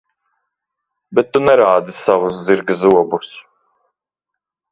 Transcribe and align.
Bet 1.17 1.29
tu 1.35 1.41
nerādi 1.49 1.95
savus 1.97 2.41
zirga 2.47 2.77
zobus. 2.81 3.31